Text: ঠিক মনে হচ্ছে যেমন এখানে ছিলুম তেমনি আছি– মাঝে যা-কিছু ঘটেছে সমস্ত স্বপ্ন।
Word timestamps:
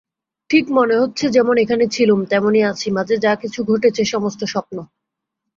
ঠিক 0.49 0.65
মনে 0.71 0.95
হচ্ছে 0.97 1.25
যেমন 1.29 1.55
এখানে 1.57 1.85
ছিলুম 1.87 2.19
তেমনি 2.25 2.59
আছি– 2.63 2.87
মাঝে 2.91 3.15
যা-কিছু 3.17 3.59
ঘটেছে 3.63 4.01
সমস্ত 4.05 4.41
স্বপ্ন। 4.43 4.77